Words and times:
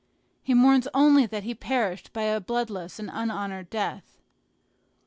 He 0.41 0.55
mourns 0.55 0.87
only 0.95 1.27
that 1.27 1.43
he 1.43 1.53
perishes 1.53 2.07
by 2.09 2.23
a 2.23 2.41
bloodless 2.41 2.97
and 2.97 3.11
unhonored 3.13 3.69
death. 3.69 4.17